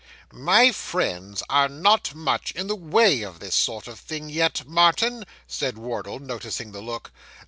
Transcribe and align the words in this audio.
'My 0.33 0.71
friends 0.71 1.43
are 1.47 1.69
not 1.69 2.15
much 2.15 2.49
in 2.53 2.65
the 2.65 2.75
way 2.75 3.21
of 3.21 3.39
this 3.39 3.53
sort 3.53 3.87
of 3.87 3.99
thing 3.99 4.29
yet, 4.29 4.67
Martin,' 4.67 5.25
said 5.45 5.77
Wardle, 5.77 6.17
noticing 6.17 6.71
the 6.71 6.81
look. 6.81 7.11